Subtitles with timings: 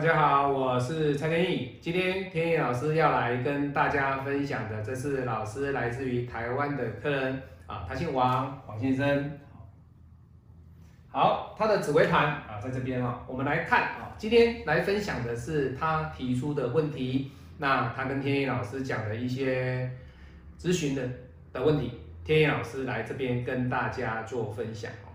[0.00, 1.76] 大家好，我是蔡天意。
[1.78, 9.38] 今天天意老师要来跟大家分享的，这是老师来自于台湾的客人啊，他姓王，王先生。
[11.10, 19.90] 好，他的紫微盘啊，在这边啊，我们来看啊，今天来分享的是他提出的问题，那他跟天意老师讲的一些
[20.58, 21.06] 咨询的
[21.52, 25.12] 的问题，天意老师来这边跟大家做分享哦。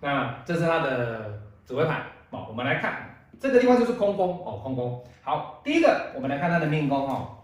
[0.00, 3.17] 那这是他的紫微盘，好，我们来看。
[3.40, 5.04] 这个地方就是空宫哦，空宫。
[5.22, 7.38] 好，第一个我们来看他的命宫哦，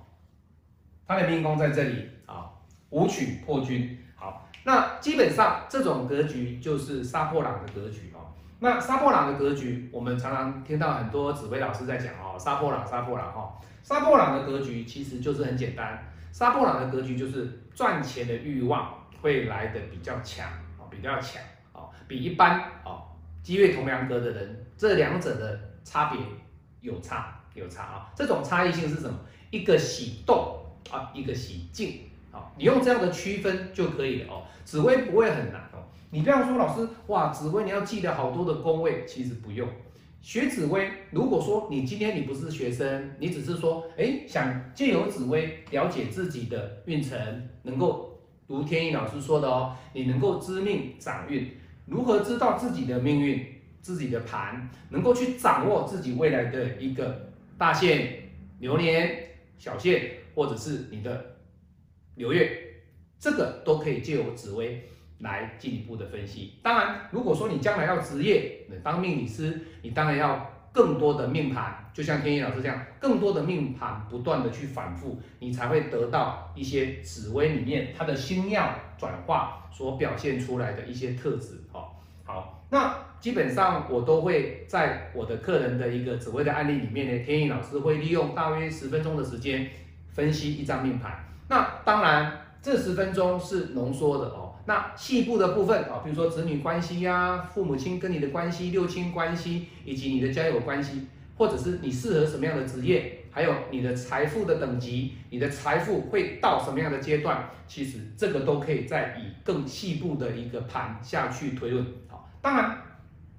[1.06, 2.50] 他的命宫在这里啊，
[2.90, 3.98] 武曲破军。
[4.16, 8.32] 好，那基本上这种格局就是杀破狼的格局哦。
[8.58, 13.54] 那杀破狼的格局，我们常常听到很多紫薇老师在讲哦，杀破狼，杀破狼哈。
[13.82, 16.02] 杀破狼的格局其实就是很简单，
[16.32, 23.02] 杀破狼的格局就是赚钱的欲望会来的比较强哦，比较强哦，比一般哦
[23.42, 25.73] 积月同梁格的人，这两者的。
[25.84, 26.20] 差别
[26.80, 29.16] 有差有差啊，这种差异性是什么？
[29.50, 30.58] 一个喜动
[30.90, 32.00] 啊，一个喜静
[32.32, 34.42] 啊，你用这样的区分就可以了哦。
[34.64, 35.78] 紫薇不会很难哦，
[36.10, 39.68] 你不要说老师哇，紫薇你要记得好多的宫位，其实不用。
[40.20, 53.53] 学紫薇，如果说你今天你不是学生，你只是说哎想借由紫薇了解自己的运程，能够如天意老师说的哦，你能够知命掌运，如何知道自己的命运？
[53.84, 61.36] 自己的盘能够去掌握自己未来的一个大限、流年、小限，或者是你的
[62.14, 62.80] 流月，
[63.20, 66.54] 这个都可以借由紫薇来进一步的分析。
[66.62, 81.62] 当然，如果说你将来要职业，当命理师，你当然要更多的命盘，就像天意老师这样，更多的命盘不断的去反复，你才会得到一些紫薇里面它的星耀转化所表现出来的一些特质。
[81.70, 83.12] 好，好，那。
[83.20, 89.66] 基本上我都会在我的客人的一个紫微的案例里面呢，天意老师会利用大约十分钟的时间
[90.12, 91.24] 分析一张命盘。
[91.48, 92.30] 那当然
[92.60, 94.54] 这十分钟是浓缩的哦。
[94.66, 101.06] 那细部的部分啊，比如说子女关系呀、父母亲跟你的关系、六亲关系，以及你的交友关系，
[101.36, 111.86] 或者是你适合什么样的职业，还有你的财富的等级，你的财富会到什么样的阶段，其实这个都可以再以更细部的一个盘下去推论。
[112.08, 112.78] 好，当然。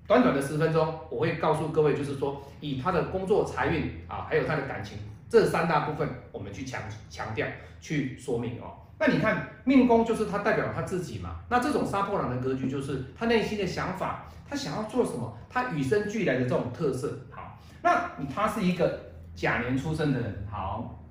[0.07, 7.47] 短短的十分钟，我会告诉各位，就是说，以他的工作财运啊，还有他的感情这三大部分，我们去强强调
[7.81, 8.73] 去说明哦。
[8.99, 17.17] 那你看命宫就是他代表他自己嘛，那这种杀破狼的格局就是他内心的想法，他想要做什么，他与生俱来的这种特色。
[17.31, 21.03] 好，那你他是一个甲年出生的人，好，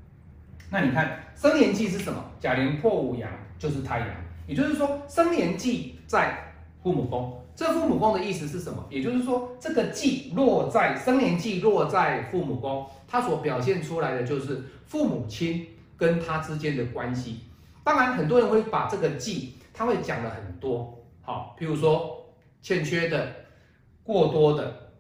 [0.71, 2.25] 那你看生年纪是什么？
[2.39, 3.29] 甲年破五阳
[3.59, 4.09] 就是太阳，
[4.47, 6.54] 也就是说生年纪在
[6.85, 7.41] 父母宫。
[7.57, 8.85] 这父母宫的意思是什么？
[8.91, 15.65] 也就是说，这个忌落在生年忌落在父母宫，它所表现出来的就是父母亲
[15.97, 17.41] 跟他之间的关系。
[17.85, 22.27] 当然，很多人会把这个忌，他会讲了很多，好，譬如说
[22.61, 23.33] 欠缺的、
[24.03, 24.91] 过多的、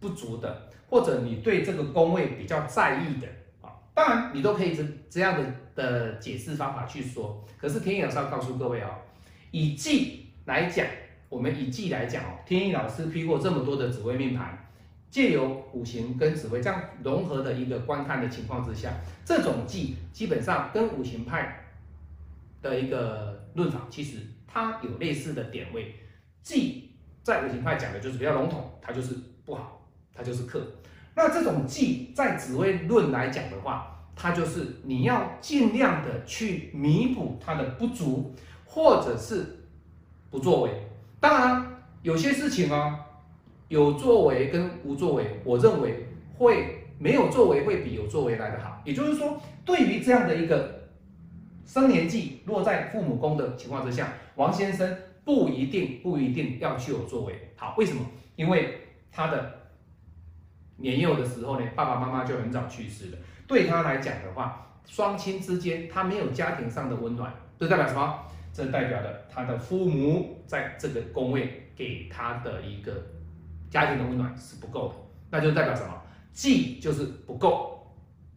[0.00, 3.28] 不足的，或者你对这个宫位比较在意的，
[3.62, 7.44] 啊，当然你都可以这这样的的解释方法去说。
[7.56, 8.90] 可是天老师要告诉各位啊，
[9.52, 10.84] 以忌来讲。
[11.30, 14.66] 我们以季来讲哦，天意老师批过这么多的紫微命盘，
[15.08, 18.92] 借由五行跟紫微这样融合的一个观看的情况之下，
[19.24, 21.66] 这种季基本上跟五行派
[22.60, 25.94] 的一个论法，其实它有类似的点位。
[26.42, 26.90] 季
[27.22, 29.14] 在五行派讲的就是比较笼统，它就是
[29.44, 30.60] 不好，它就是克。
[31.14, 39.68] 那这种季在紫微论来讲的话，它就是你要尽量的去弥补它的不足，或者是
[40.28, 40.72] 不作为。
[41.20, 41.66] 当然，
[42.02, 42.98] 有些事情啊，
[43.68, 48.80] 有作为跟无作为，我认为会没有作为会比有作为来得好。
[48.84, 50.88] 也就是说，对于这样的一个
[51.66, 57.52] 生年纪落在父母宫的情况之下，王先生不一定不一定要去有作为。
[57.56, 58.00] 好，为什么？
[58.36, 58.80] 因为
[59.12, 59.60] 他的
[60.76, 63.18] 年幼的时候呢，爸爸妈妈就很早去世了。
[63.46, 68.18] 对他来讲的话，双亲之间他没有家庭上的温暖，这代表什么？
[68.52, 72.92] 这代表了他的父母在这个宫位给他的一个
[73.70, 74.94] 家庭的温暖是不够的，
[75.30, 75.94] 那就代表什么？
[76.32, 77.94] 忌就是不够，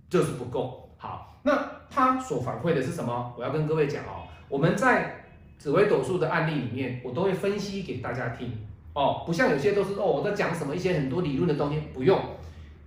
[0.10, 0.90] 就是不够。
[0.98, 3.34] 好，那他所反馈的是什么？
[3.38, 5.26] 我要跟各位讲哦，我们在
[5.58, 8.52] 紫微斗数的案例里面，我都会分析给大家听
[8.94, 12.20] 哦，不像有些都是哦我在讲什么一些很多理论的东西，不用。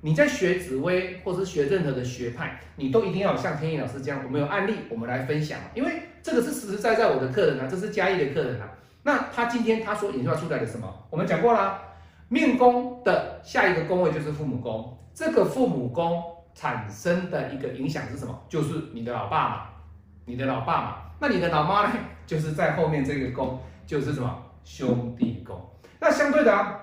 [0.02, 5.90] 你在学紫微或者是学任何的学派，你都一定要像天意老师这样，我们有案例，我们来分享，因为。
[6.26, 8.68] 这个是实实在在我的客人啊，这是嘉义的客人啊。
[9.04, 10.92] 那他今天他所引发出来的什么？
[11.08, 11.80] 我们讲过啦，
[12.26, 16.20] 命宫的下一个宫位就是父母宫，这个父母宫
[16.52, 18.36] 产生的一个影响是什么？
[18.48, 19.66] 就是你的老爸嘛，
[20.24, 20.96] 你的老爸嘛。
[21.20, 21.92] 那你的老妈呢？
[22.26, 25.64] 就是在后面这个宫，就是什么兄弟宫。
[26.00, 26.80] 那相对的啊，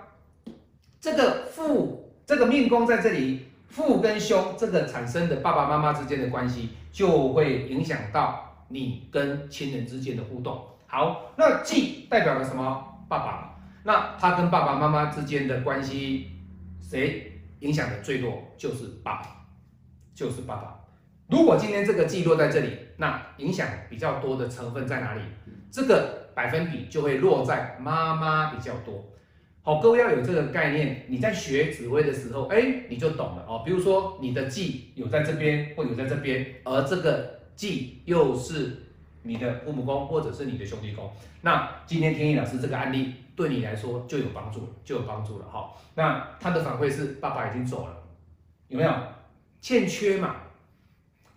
[1.02, 10.66] 这个父这个命宫在这里，父跟兄这个产生的爸爸妈妈之间的关系，就会影响到你跟亲人之间的互动。
[10.88, 13.06] 好，那忌代表了什么？
[13.08, 13.56] 爸爸。
[13.84, 16.32] 那他跟爸爸妈妈之间的关系，
[16.82, 18.42] 谁影响的最多？
[18.58, 19.46] 就是爸爸，
[20.16, 20.80] 就是爸爸。
[21.30, 25.22] 如果今天这个记落在这里，那影响比较多的成分在哪里？
[25.72, 29.06] 这个百分比就会落在妈妈比较多。
[29.62, 33.62] 好，各位要有这个概念，你在学指挥的时候，哎，你就懂了哦。
[33.64, 38.84] 比如说你的忌有在这边，或有在这边，而这个忌又是
[39.24, 41.12] 你的父母宫或者是你的兄弟宫，
[41.42, 43.16] 那今天天意老师这个案例。
[43.36, 45.74] 对你来说就有帮助，就有帮助了哈。
[45.96, 47.98] 那他的反馈是爸爸已经走了，
[48.68, 48.94] 有没有
[49.60, 50.36] 欠缺嘛？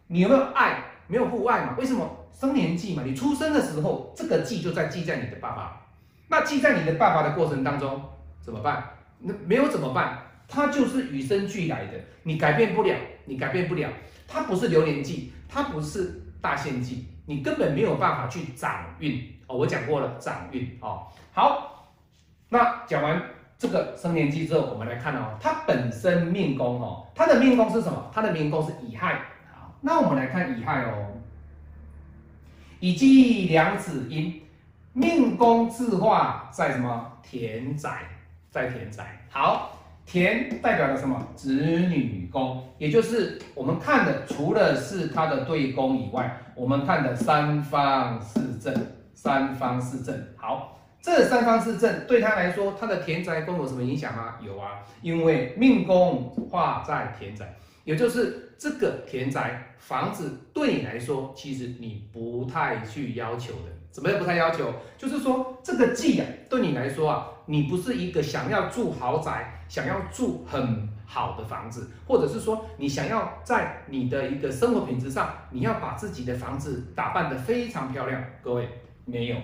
[0.09, 0.85] 你有没有爱？
[1.07, 1.75] 没有父爱嘛？
[1.79, 3.03] 为什么生年记嘛？
[3.03, 5.87] 你出生的时候，这个记就在记在你的爸爸。
[6.29, 8.03] 那记在你的爸爸的过程当中
[8.43, 8.91] 怎么办？
[9.21, 10.19] 那没有怎么办？
[10.47, 13.89] 他就是与生俱来的，你改变不了，你改变不了。
[14.27, 19.57] 它不是流年记，它不是大限记，你根本没有办法去掌运哦。
[19.57, 21.07] 我讲过了，掌运哦。
[21.33, 21.73] 好。
[22.49, 23.21] 那讲完
[23.59, 28.09] 这个生年忌之后，我们来看哦，它本身命宫哦，它的命宫是什么？
[28.15, 29.21] 它的命宫是乙亥。
[29.53, 31.09] 好，那我们来看乙亥哦，
[32.79, 34.41] 乙己两子阴，
[34.93, 37.19] 命宫自化在什么？
[37.21, 38.03] 田宅，
[38.49, 39.27] 在田宅。
[39.29, 39.76] 好，
[40.07, 41.27] 田代表了什么？
[41.35, 48.73] 子女宫，也就是我们看的，除了是它的对宫以外，我们看的三方四正，
[49.13, 50.17] 三方四正。
[50.37, 50.73] 好。
[51.03, 54.35] 这三方四正对他来说，他的田宅宫有什么影响吗？
[54.45, 57.55] 有啊，因为命宫化在田宅，
[57.87, 63.71] 也就是这个田宅房子对你来说，其实你不太去要求的。
[63.93, 64.75] 怎么样不太要求？
[64.99, 78.23] 就是说这个忌啊，对你来说啊，你不是一个想要住豪宅、想要住很好的房子，或者是说你想要在你的一个生活品质上，你要把自己的房子打扮得非常漂亮。
[78.43, 78.69] 各位
[79.05, 79.37] 没有，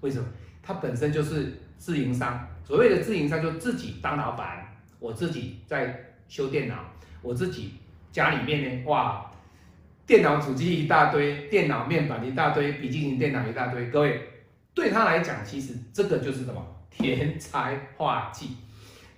[0.00, 0.26] 为什么？
[0.62, 4.64] 它本身就是自营商，所谓的自营商就自己当老板，
[5.00, 6.76] 我自己在修电脑，
[7.20, 7.74] 我自己
[8.12, 9.30] 家里面呢，哇，
[10.06, 14.20] 电脑主机一大堆，电脑面板一大堆，笔记型电脑一大堆，各位
[14.74, 18.56] 对他来讲，其实这个就是什么田财化忌，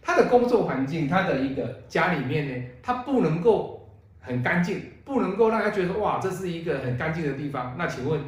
[0.00, 3.90] 他的工作环境，他的一个家里面呢，他不能够
[4.20, 7.76] 很干净，不能够让他觉得哇，这是一个很干净的地方。
[7.78, 8.20] 那请问，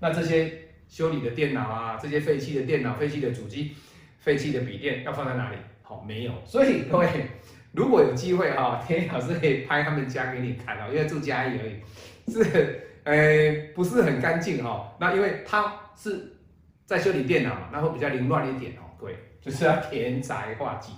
[0.00, 0.60] 那这些？
[0.88, 3.74] 修理的电脑啊，这些废弃的电脑、废弃的主机、
[4.18, 5.56] 废弃的笔电要放在哪里？
[5.80, 6.32] 好，没有。
[6.44, 7.08] 所以各位，
[7.72, 13.14] 如果有机会哈， 天老师可以拍他们家给你看哦，因为住家里而已，是呃
[13.74, 14.94] 不是很干净哈。
[15.00, 16.34] 那因为他是
[16.86, 18.84] 在修理电脑嘛，那会比较凌乱一点哦。
[18.98, 20.92] 各位，就是要田宅化忌。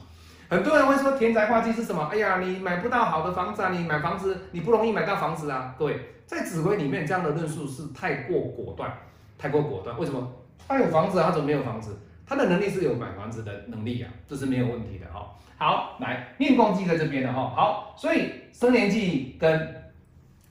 [0.49, 2.09] 很多人会说田宅化忌是什么？
[2.13, 5.75] 哎呀，你买不到好的房子啊，你买房子你不容易买到房子啊。
[5.79, 8.93] 各位，在指挥里面这样的论述是太过果断。
[9.39, 10.33] 太过果断，为什么？
[10.67, 11.97] 他有房子啊，他怎么没有房子？
[12.27, 15.31] 他的能力是有买房子的能力啊，这是没有问题的哈。
[15.57, 17.53] 好，来命宫记在这边的哈。
[17.55, 19.93] 好，所以生年记跟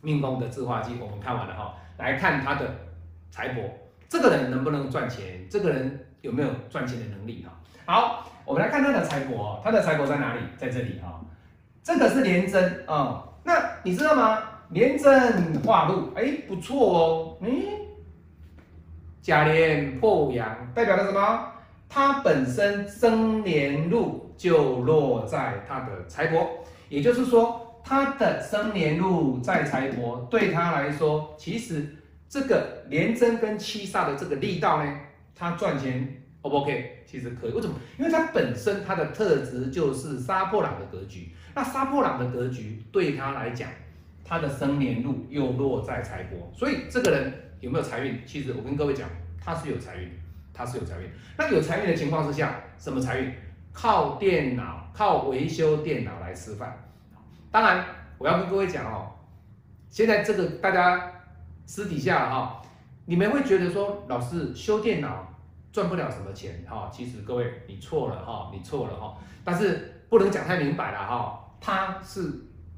[0.01, 1.75] 命宫的字化记我们看完了哈。
[1.97, 2.69] 来看他的
[3.31, 3.69] 财帛，
[4.07, 5.45] 这个人能不能赚钱？
[5.49, 7.51] 这个人有没有赚钱的能力哈？
[7.85, 10.41] 好，我们来看他的财帛，他的财帛在哪里？
[10.57, 11.19] 在这里哈。
[11.83, 13.53] 这个是廉贞啊，那
[13.83, 14.41] 你知道吗？
[14.69, 17.51] 廉贞化禄，哎，不错哦，嗯。
[19.21, 21.51] 甲年破五阳，代表了什么？
[21.93, 26.47] 他本身生年禄就落在他的财帛，
[26.89, 31.85] 也就是说，他的生年禄在财帛，对他来说，其实
[32.27, 34.91] 这个廉贞跟七煞的这个力道呢，
[35.35, 37.03] 他赚钱 O 不 OK？
[37.05, 37.75] 其实可以，为什么？
[37.99, 43.69] 因为他本身他的特质就是杀破狼的格局，那杀破狼的格局对他来讲，
[44.25, 47.31] 他的生年禄又落在财帛，所以这个人。
[47.59, 48.19] 有没有财运？
[48.25, 49.07] 其实我跟各位讲，
[49.41, 50.11] 他是有财运，
[50.53, 51.09] 他是有财运。
[51.37, 53.33] 那有财运的情况之下，什么财运？
[53.71, 56.77] 靠电脑，靠维修电脑来吃饭。
[57.49, 57.83] 当然，
[58.19, 59.11] 我要跟各位讲哦，
[59.89, 61.11] 现在这个大家
[61.65, 62.61] 私底下哈，
[63.05, 65.27] 你们会觉得说，老师修电脑
[65.71, 66.89] 赚不了什么钱哈。
[66.93, 69.17] 其实各位，你错了哈，你错了哈。
[69.43, 71.39] 但是不能讲太明白了哈。
[71.59, 72.31] 他是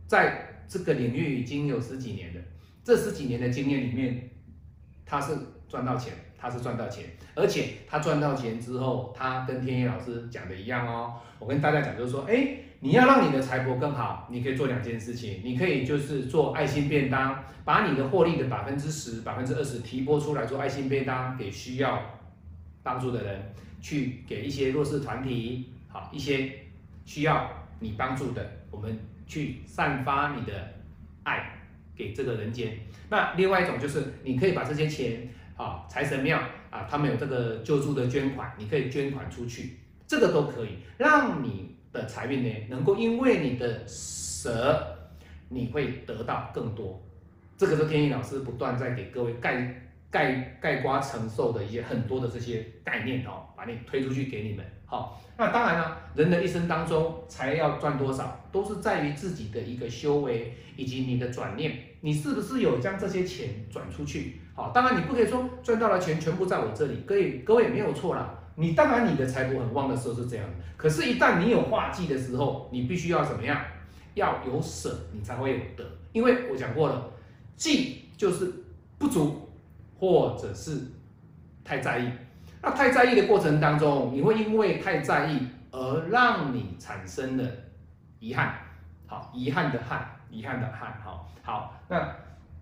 [0.07, 2.39] 在这个领域已经有十几年的，
[2.83, 4.29] 这十几年的经验里面。
[5.07, 5.37] 他是
[5.69, 11.15] 赚到钱，他是赚到钱，而且他赚到钱之后，他跟天野老师讲的一样哦。
[11.39, 22.01] 我跟大家讲就是说，哎，你要让你的财帛更好，你可以做两件事情，你可以就是做爱心便当，把你的获利的百分之十、百分之二十提拨出来做爱心便当，给需要
[22.83, 26.51] 帮助的人，去给一些弱势团体，好一些
[27.05, 27.49] 需要
[27.79, 30.53] 你帮助的，我们去散发你的
[31.23, 31.51] 爱。
[31.97, 32.77] 给这个人间，
[33.09, 36.37] 那另外一种就是你可以把这些钱啊，财神庙
[36.69, 44.97] 啊，他们有这个救助的捐款，你可以捐款出去，这个都可以让你的财运呢，能够因为你的舍，
[45.47, 47.01] 你会得到更多。
[47.57, 49.81] 这个是天意老师不断在给各位盖
[50.11, 54.65] 盖盖瓜承受的一些很多的这些概念哦，把你推出去给你们。
[54.85, 64.41] 好，那当然了，人的一生当中，财要赚多少，都是在于自己的一个修为以及你的转念，你是不是有将这些钱转出去？
[64.55, 68.33] 好，当然你不可以说赚到了钱全部在我这里，各位各位没有错啦。
[68.55, 73.61] 你当然你的财帛很旺的时候是这样的，可是，一旦你有化忌的时候，你必须要怎么样？
[74.13, 75.83] 要有舍，你才会有得。
[76.13, 77.11] 因为我讲过了，
[77.57, 78.49] 忌就是
[78.97, 79.49] 不足，
[79.99, 80.79] 或者是
[81.65, 82.09] 太在意。
[82.61, 87.43] 那太在意的过程当中，你会因为太在意而让你产生了
[88.19, 88.55] 遗憾。
[89.05, 90.97] 好，遗憾的憾，遗憾的憾。
[91.03, 92.15] 好，好，那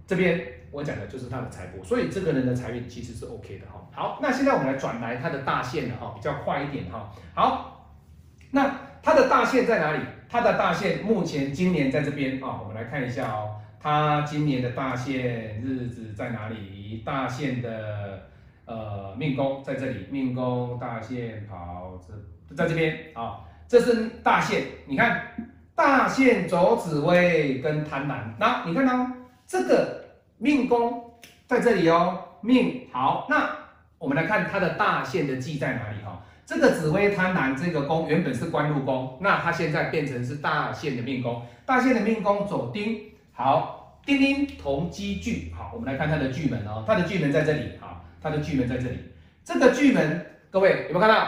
[0.06, 0.42] 这边
[0.72, 3.88] 我讲的就是他的财帛，所以这个人的财运其实是 OK 的哈。
[3.92, 7.12] 好，那现在我们来转来他的大限了哈，比较快一点哈。
[7.34, 7.96] 好，
[8.52, 10.00] 那他的大限在哪里？
[10.30, 17.02] 他的大限目前今年在这边啊，我们来看一下哦，他今年的大限日子在哪里？
[17.06, 18.30] 大限的。
[18.66, 22.00] 呃，命宫在这里，命宫大限跑
[22.48, 24.64] 这在这边啊，这是大限。
[24.88, 25.22] 你看
[25.76, 29.06] 大限走紫薇跟贪婪，那你看到
[29.48, 30.06] 这个
[30.38, 31.14] 命宫
[31.48, 33.28] 在这里哦，命好。
[33.30, 33.50] 那
[33.98, 36.24] 我们来看它的大限的忌在哪里哈？
[36.46, 41.42] 这个紫薇贪婪这个宫原本是官禄宫，那它现在变成是大限的命宫。
[41.66, 48.04] 大限的命宫走丁，好，丁丁同积聚，好，我们来看它的巨门哦，它的巨门在这里，好。
[48.22, 49.00] 它的巨门在这里，
[49.44, 51.28] 这个巨门，各位有没有看到？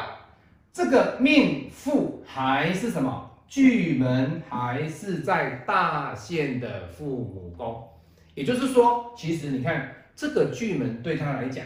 [0.72, 3.32] 这个命父还是什么？
[3.50, 7.86] 巨门还是在大限的父母宫，
[8.36, 11.66] 也就是说，其实你看这个巨门对他来讲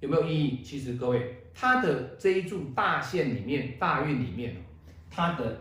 [0.00, 0.62] 有没有意义？
[0.62, 4.56] 其实各位，他的这一柱大限里面，大运里面，
[5.10, 5.58] 他的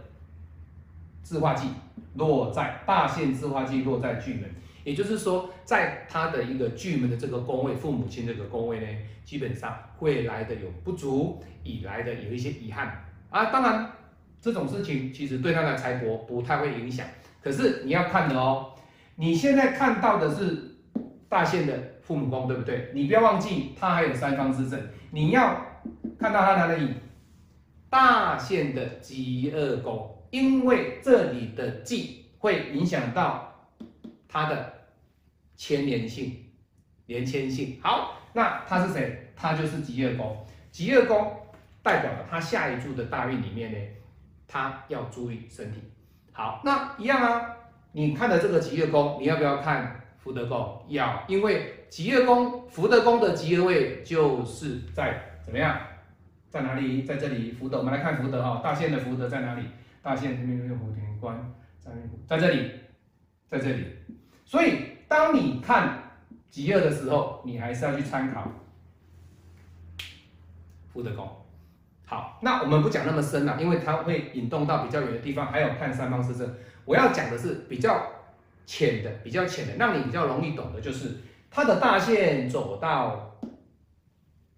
[1.21, 1.67] 字化忌
[2.15, 4.49] 落在大限，字化忌落在巨门。
[4.83, 8.87] 也就是说，在他的一个巨门的这个宫位，父母亲这个宫位呢，
[9.25, 13.45] 基本上会来的有不足，以来的有一些遗憾啊。
[13.51, 13.91] 当然，
[14.41, 17.05] 这种事情其实对他的财帛不太会影响。
[17.43, 18.71] 可是你要看的哦，
[19.17, 20.77] 你现在看到的是
[21.27, 22.91] 大限的父母宫，对不对？
[22.93, 24.79] 你不要忘记，他还有三方之正。
[25.12, 25.62] 你要
[26.17, 26.93] 看到他哪里？
[27.89, 33.69] 大限的极恶宫，因为这里的忌会影响到
[34.29, 34.77] 他的。
[35.59, 36.51] 牵连性、
[37.07, 39.33] 连牵性，好，那他是谁？
[39.36, 40.45] 他就是极恶宫。
[40.71, 41.36] 极恶宫
[41.81, 43.77] 代表了他下一柱的大运里面呢，
[44.47, 45.81] 他要注意身体。
[46.31, 47.56] 好，那一样啊，
[47.91, 50.86] 你看的这个吉月宫，你要不要看福德宫？
[50.89, 55.77] 要，因为吉月宫、福德宫的吉月位就是在怎么样？
[56.50, 57.03] 在哪里？
[57.03, 57.77] 在这里，福德。
[57.77, 59.63] 我们来看福德哈，大限的福德在哪里？
[60.01, 61.91] 大限命运福田关在
[62.25, 62.72] 在这里，
[63.48, 63.86] 在这里，
[64.46, 64.98] 所以。
[65.10, 66.03] 当你看
[66.50, 68.51] 极恶的时候，你还是要去参考
[70.91, 71.25] 福德宫。
[72.06, 76.53] 好，那我们不讲那么深了，因为它会引动到比较远的地方，还有看三方四正。
[76.88, 78.01] 我要讲的是比较
[78.65, 81.17] 浅的，比较浅的，让你比较容易懂的，就是
[81.51, 83.38] 他的大限走到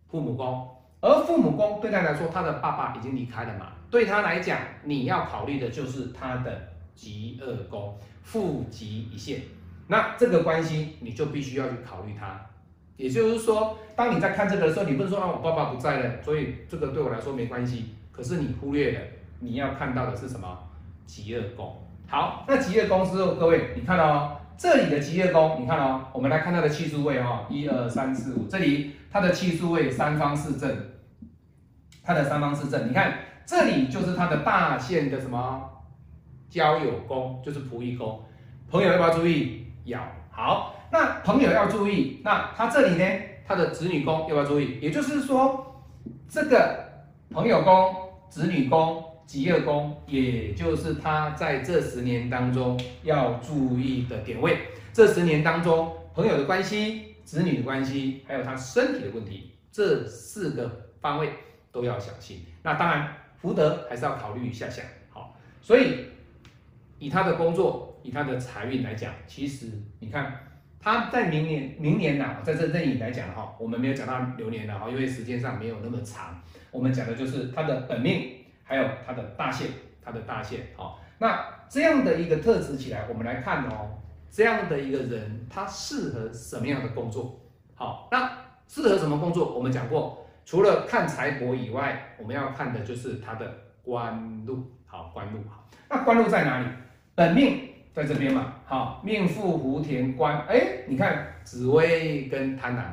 [0.07, 0.69] 父母宫，
[1.01, 9.41] 而父母宫对他来说，他的爸爸已经离开了嘛，对他来讲，你要考虑的就是他的极恶宫，父极一线。
[9.87, 12.39] 那这个关系你就必须要去考虑它，
[12.95, 17.95] 也就是说，当你在看这个的时候，你不是说啊我爸爸不在了，所以这个对我来说没关系。
[18.11, 19.01] 可是你忽略了
[19.39, 20.59] 你要看到的是什么？
[21.07, 21.75] 极恶宫。
[22.09, 30.75] 好，那吉业宫之后，各位你看哦，这里的吉业宫，你看哦，我们来看它的气数位哈，一二三四五，这里它的气数位三方四正，
[32.03, 33.13] 它的三方四正，你看
[33.45, 35.69] 这里就是它的大限的什么
[36.49, 38.23] 交友宫，就是仆役宫，
[38.71, 39.67] 朋友要不要注意？
[39.85, 40.01] 要
[40.31, 43.05] 好，那朋友要注意，那他这里呢，
[43.45, 44.79] 他的子女宫要不要注意？
[44.81, 45.83] 也就是说，
[46.27, 46.85] 这个
[47.31, 47.95] 朋友宫、
[48.29, 54.57] 子女宫、吉恶宫，也就是他在这十年当中要注意的点位。
[54.91, 61.29] 这十年当中，朋友的关系、子女的关系，还有他身体的问题，这四个方位
[61.71, 62.43] 都要小心。
[62.63, 64.81] 那当然，福德还是要考虑一下下。
[65.11, 66.05] 好，所以
[66.97, 69.67] 以他的工作，以他的财运来讲，其实
[69.99, 70.39] 你看
[70.79, 78.38] 他在明年明年呢，在这任意来讲哈，我们没有讲到流年了哈，因为时间上没有那么长，我们讲的就是他的本命，
[78.69, 79.65] 还有他的大限，
[80.05, 80.67] 他的大限。
[80.77, 83.97] 好，那这样的一个特质起来，我们来看哦。
[84.31, 87.41] 这样的一个人，他适合什么样的工作？
[87.73, 88.31] 好，那
[88.67, 89.55] 适合什么工作？
[89.55, 94.71] 我们讲过，除了看财帛以外，我们要看的就是他的官禄。
[94.85, 96.67] 好，官禄好，那官禄在哪里？
[97.15, 98.53] 本命在这边嘛。
[98.65, 100.45] 好，命富福田官。
[100.47, 102.83] 哎，你看紫薇跟贪婪，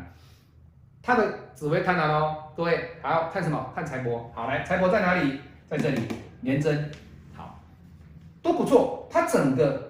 [1.02, 2.44] 他的紫薇贪婪哦。
[2.56, 3.70] 各位，好看什么？
[3.74, 4.22] 看财帛。
[4.32, 5.38] 好，来，财帛在哪里？
[5.68, 6.02] 在这里，
[6.40, 6.90] 年真。
[7.34, 7.60] 好，
[8.42, 9.08] 都不错。
[9.10, 9.84] 他整个。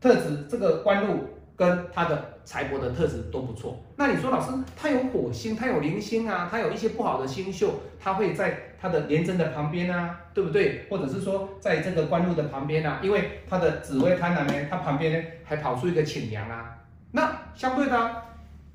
[0.00, 3.80] 特质这个官禄跟他的财帛的特质都不错。
[3.94, 10.86] 那你说老师，他有火星，他有零星啊，他有一些不好的星宿，他会在他的廉贞的旁边啊，对不对？
[10.90, 16.78] 或者是说在这个官禄的旁边啊，因为他的紫微贪婪呢，他旁边呢还跑出一个请阳啊。
[17.12, 18.22] 那相对的，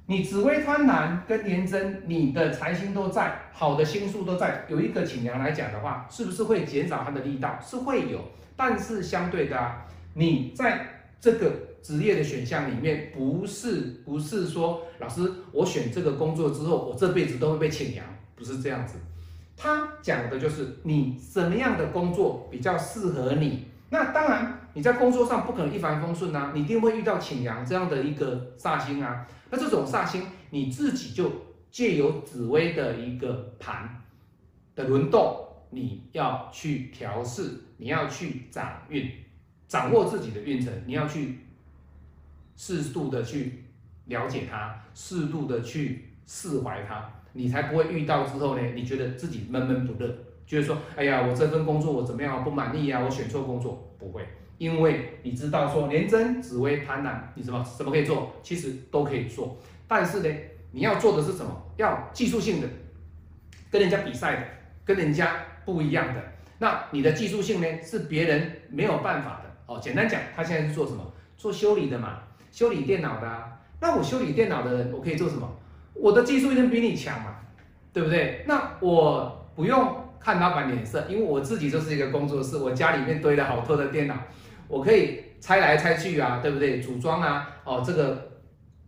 [0.08, 7.60] 你紫微贪婪跟廉贞，你的财星都在，好的星数都在，有一个请娘来讲的话，是不是会减少他的力道？
[7.64, 8.20] 是会有，
[8.56, 9.86] 但是相对的啊，
[10.16, 10.94] 你在。
[11.20, 19.00] 这个职业的选项里面，不是不是说老师，我选这个工作之后，我这辈子都会被请娘，不是这样子。
[19.58, 23.66] 他讲的就是你什么样的工作比较适合你。
[23.90, 29.28] 那当然，你在工作上不可能一帆风顺啊，你一定会遇到请羊这样的一个煞星啊。
[29.50, 31.32] 那这种煞星，你自己就
[31.72, 34.02] 借由紫薇的一个盘
[34.76, 35.38] 的轮动，
[35.70, 39.12] 你要去调试，你要去掌运。
[39.68, 41.40] 掌握自己的运程，你要去
[42.56, 43.66] 适度的去
[44.06, 50.10] 了解它，适度的去释怀它，你才不会遇到之后呢，你觉得自己闷闷不乐，
[50.46, 54.26] 就是说，哎呀，我这份工作我怎么样不满意啊，我选错工作，不会，
[54.58, 60.30] 因为你知道说，连真紫薇贪婪，你什么什么可以做，其实都可以做，但是呢，
[60.72, 61.64] 你要做的是什么？
[61.78, 62.68] 要技术性的，
[63.70, 64.44] 跟人家比赛的，
[64.84, 66.24] 跟人家不一样的，
[66.58, 69.48] 那你的技术性呢，是别人没有办法的。
[69.68, 71.14] 哦，简单讲，他现在是做什么？
[71.38, 72.20] 做修理的嘛，
[72.52, 73.58] 修理电脑的。
[73.80, 75.48] 那我修理电脑的人，我可以做什么？
[75.94, 77.36] 我的技术一定比你强嘛，
[77.94, 78.44] 对不对？
[78.48, 84.16] 那我不用看老板脸色，因为我自己就是一个工作室，我家里面堆了好多的电脑，
[84.68, 86.80] 我可以拆来拆去啊，对不对？
[86.80, 88.32] 组装啊，哦，这个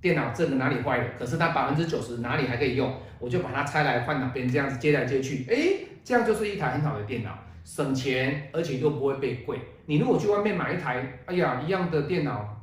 [0.01, 1.05] 电脑这个哪里坏了？
[1.17, 7.37] 可是它百分之九十哪里还可以用，我就把它拆来换哪边，这样子接来接去，哎，这样就是一台很好的电脑。
[7.65, 9.59] 省钱，而且又不会被贵。
[9.85, 12.57] 你如果去外面买一台，哎呀，一样的电脑，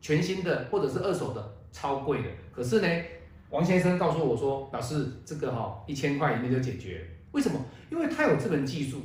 [0.00, 2.28] 全新的或者是二手的，超贵的。
[2.52, 2.88] 可是呢，
[3.50, 7.06] 王先生告诉我说，老师，这个哈一千块以内就解决。
[7.30, 7.64] 为什么？
[7.90, 9.02] 因为他有这门技术，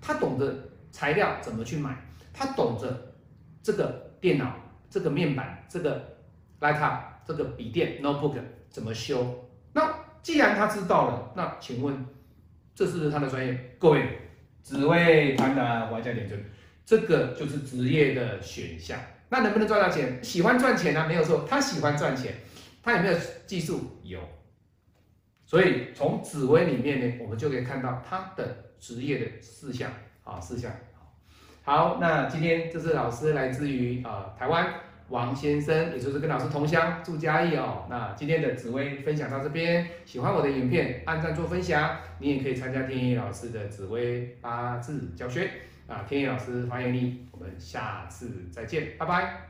[0.00, 0.54] 他懂得
[0.90, 1.94] 材料怎么去买，
[2.38, 3.14] 他懂得
[3.62, 4.54] 这个电脑、
[4.88, 6.18] 这个面板、这个
[6.60, 8.36] laptop、这个笔电 notebook
[8.70, 9.50] 怎么修。
[9.72, 12.06] 那既然他知道了，那请问
[12.74, 13.76] 这是不是他的专业？
[13.78, 14.20] 各位。
[14.60, 16.38] 紫薇贪婪，外加点准，
[16.84, 18.98] 这个就是职业的选项。
[19.30, 20.22] 那能不能赚到钱？
[20.22, 22.34] 喜欢赚钱啊，没有错，他喜欢赚钱。
[22.82, 23.98] 他有没有技术？
[24.02, 24.20] 有。
[25.46, 29.90] 所以从紫薇里面呢，我们就可以看到他的职业的事项
[30.22, 30.70] 啊，事项。
[31.68, 34.72] 好，那今天这是老师来自于啊台湾
[35.10, 37.84] 王先生，也就是跟老师同乡住嘉义哦。
[37.90, 41.98] 那今天的紫薇分享到这边，喜欢我的影片，按赞做分享。
[42.20, 45.50] 你也可以参加天意老师的紫薇八字教学
[45.86, 49.47] 啊，天意老师欢迎你，我们下次再见，拜拜。